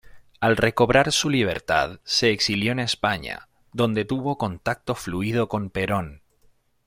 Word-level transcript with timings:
Al 0.39 0.57
recobrar 0.57 1.11
su 1.11 1.29
libertad 1.29 1.99
se 2.03 2.31
exilió 2.31 2.71
en 2.71 2.79
España, 2.79 3.49
donde 3.71 4.03
tuvo 4.03 4.35
contacto 4.35 4.95
fluido 4.95 5.47
con 5.47 5.69
Perón. 5.69 6.23